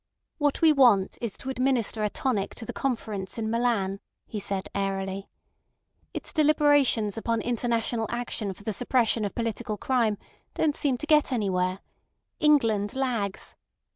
"What 0.39 0.61
we 0.63 0.73
want 0.73 1.19
is 1.21 1.37
to 1.37 1.51
administer 1.51 2.01
a 2.03 2.09
tonic 2.09 2.55
to 2.55 2.65
the 2.65 2.73
Conference 2.73 3.37
in 3.37 3.51
Milan," 3.51 3.99
he 4.25 4.39
said 4.39 4.67
airily. 4.73 5.29
"Its 6.11 6.33
deliberations 6.33 7.19
upon 7.19 7.39
international 7.41 8.07
action 8.09 8.51
for 8.55 8.63
the 8.63 8.73
suppression 8.73 9.25
of 9.25 9.35
political 9.35 9.77
crime 9.77 10.17
don't 10.55 10.75
seem 10.75 10.97
to 10.97 11.05
get 11.05 11.31
anywhere. 11.31 11.81
England 12.39 12.95
lags. 12.95 13.55